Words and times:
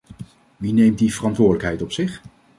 Wie 0.57 0.73
neemt 0.73 0.97
die 0.99 1.11
verantwoordelijkheid 1.13 1.81
op 1.81 1.91
zich? 1.91 2.21